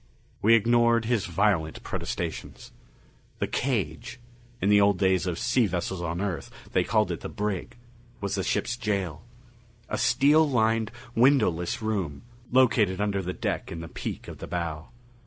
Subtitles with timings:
[0.41, 2.71] We ignored his violent protestations.
[3.37, 4.19] The cage
[4.59, 7.77] in the old days of sea vessels on Earth, they called it the brig
[8.19, 9.21] was the ship's jail.
[9.89, 14.89] A steel lined, windowless room located under the deck in the peak of the bow.